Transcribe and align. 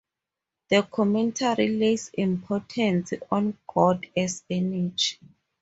The 0.69 0.81
commentary 0.81 1.67
lays 1.77 2.09
importance 2.15 3.13
on 3.29 3.55
God 3.71 4.07
as 4.17 4.43
energy. 4.49 5.19